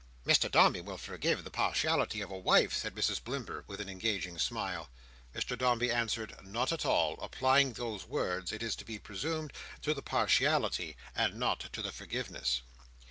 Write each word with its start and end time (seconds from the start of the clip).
"Mr 0.25 0.49
Dombey 0.49 0.81
will 0.81 0.97
forgive 0.97 1.43
the 1.43 1.51
partiality 1.51 2.21
of 2.21 2.31
a 2.31 2.35
wife," 2.35 2.73
said 2.75 2.95
Mrs 2.95 3.21
Blimber, 3.23 3.63
with 3.67 3.79
an 3.79 3.87
engaging 3.87 4.39
smile. 4.39 4.89
Mr 5.35 5.55
Dombey 5.55 5.91
answered 5.91 6.35
"Not 6.43 6.71
at 6.71 6.87
all:" 6.87 7.19
applying 7.21 7.73
those 7.73 8.07
words, 8.07 8.51
it 8.51 8.63
is 8.63 8.75
to 8.77 8.83
be 8.83 8.97
presumed, 8.97 9.53
to 9.83 9.93
the 9.93 10.01
partiality, 10.01 10.97
and 11.15 11.35
not 11.35 11.59
to 11.71 11.83
the 11.83 11.91
forgiveness. 11.91 12.63